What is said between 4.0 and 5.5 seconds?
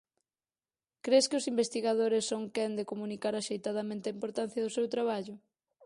a importancia do seu traballo?